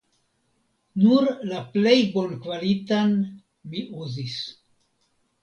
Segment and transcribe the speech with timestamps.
[1.03, 3.15] Nur la plej bonkvalitan
[3.75, 4.41] mi uzis.